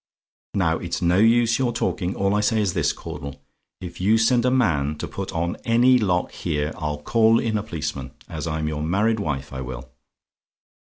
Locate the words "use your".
1.19-1.71